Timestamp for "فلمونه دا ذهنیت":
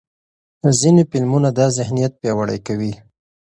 1.09-2.11